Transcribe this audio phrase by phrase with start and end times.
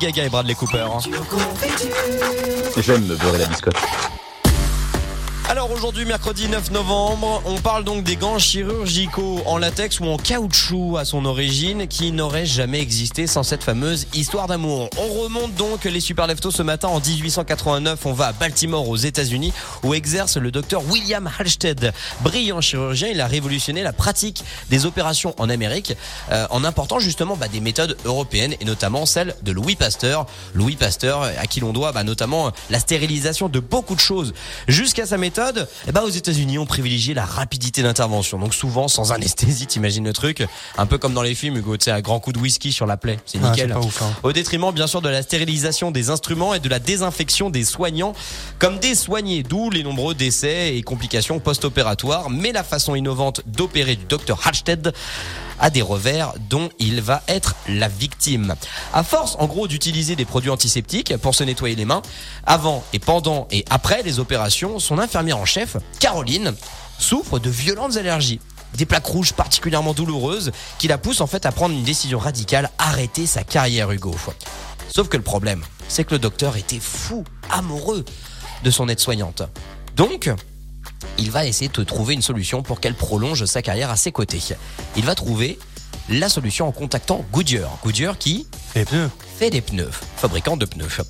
[0.00, 0.86] Gaga et Bradley Cooper.
[2.78, 3.76] J'aime me beurrer la biscotte.
[5.50, 10.16] Alors aujourd'hui, mercredi 9 novembre, on parle donc des gants chirurgicaux en latex ou en
[10.16, 14.88] caoutchouc à son origine qui n'auraient jamais existé sans cette fameuse histoire d'amour.
[14.96, 18.06] On remonte donc les super leftos ce matin en 1889.
[18.06, 19.52] On va à Baltimore aux États-Unis
[19.82, 21.92] où exerce le docteur William Halsted.
[22.20, 25.96] Brillant chirurgien, il a révolutionné la pratique des opérations en Amérique
[26.30, 30.26] euh, en important justement bah, des méthodes européennes et notamment celle de Louis Pasteur.
[30.54, 34.32] Louis Pasteur à qui l'on doit bah, notamment la stérilisation de beaucoup de choses
[34.68, 35.39] jusqu'à sa méthode
[35.88, 38.38] eh ben, aux États-Unis, on privilégie la rapidité d'intervention.
[38.38, 40.46] Donc souvent sans anesthésie, t'imagines le truc?
[40.78, 42.86] Un peu comme dans les films, Hugo, tu sais, un grand coup de whisky sur
[42.86, 43.18] la plaie.
[43.26, 43.70] C'est Ah, nickel.
[43.72, 44.12] pas ouf, hein.
[44.22, 48.14] Au détriment, bien sûr, de la stérilisation des instruments et de la désinfection des soignants,
[48.58, 52.30] comme des soignés, d'où les nombreux décès et complications post-opératoires.
[52.30, 54.92] Mais la façon innovante d'opérer du docteur Halsted
[55.62, 58.54] a des revers dont il va être la victime.
[58.94, 62.00] À force, en gros, d'utiliser des produits antiseptiques pour se nettoyer les mains,
[62.46, 66.54] avant et pendant et après les opérations, son infirmière en chef, Caroline,
[66.98, 68.40] souffre de violentes allergies.
[68.74, 72.70] Des plaques rouges particulièrement douloureuses qui la poussent en fait à prendre une décision radicale,
[72.78, 74.14] arrêter sa carrière Hugo.
[74.94, 78.04] Sauf que le problème, c'est que le docteur était fou, amoureux
[78.62, 79.42] de son aide-soignante.
[79.96, 80.30] Donc,
[81.18, 84.40] il va essayer de trouver une solution pour qu'elle prolonge sa carrière à ses côtés.
[84.96, 85.58] Il va trouver
[86.08, 87.70] la solution en contactant Goodyear.
[87.82, 89.10] Goodyear qui Les pneus.
[89.40, 91.00] fait des pneus, fabricant de pneus.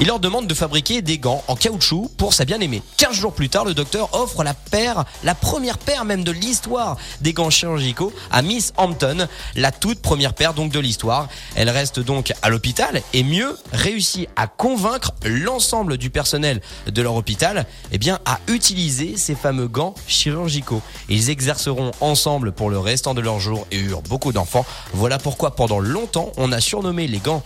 [0.00, 2.82] Il leur demande de fabriquer des gants en caoutchouc pour sa bien-aimée.
[2.96, 6.96] 15 jours plus tard, le docteur offre la paire, la première paire même de l'histoire
[7.20, 11.28] des gants chirurgicaux à Miss Hampton, la toute première paire donc de l'histoire.
[11.54, 17.14] Elle reste donc à l'hôpital et mieux réussit à convaincre l'ensemble du personnel de leur
[17.14, 20.82] hôpital eh bien, à utiliser ces fameux gants chirurgicaux.
[21.10, 24.64] Ils exerceront ensemble pour le restant de leur jour et eurent beaucoup d'enfants.
[24.94, 27.42] Voilà pourquoi pendant longtemps on a surnommé les gants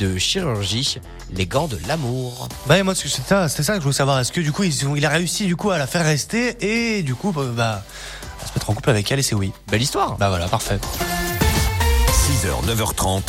[0.00, 0.98] de chirurgie
[1.34, 2.48] les gants de l'amour.
[2.66, 4.20] Bah, et moi, c'est ça, c'est ça que je voulais savoir.
[4.20, 6.56] Est-ce que du coup, ils ont- il a réussi du coup à la faire rester
[6.98, 7.84] et du coup, bah, bah,
[8.42, 9.50] à se mettre en couple avec elle et c'est oui.
[9.70, 10.78] Belle histoire Bah voilà, parfait.
[12.10, 13.22] 6h, 9h30,